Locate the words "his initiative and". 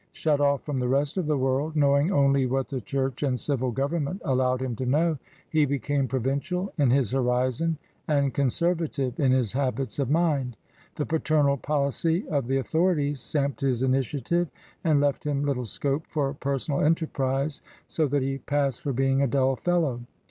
13.61-14.99